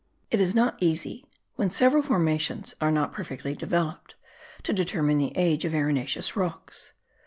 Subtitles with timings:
[0.31, 1.27] It is not easy,
[1.57, 4.15] when several formations are not perfectly developed,
[4.63, 6.93] to determine the age of arenaceous rocks.